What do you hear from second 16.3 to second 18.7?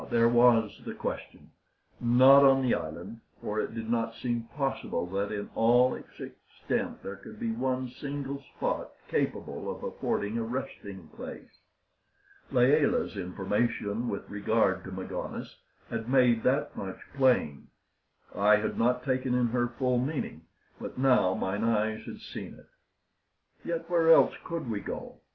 that much plain. I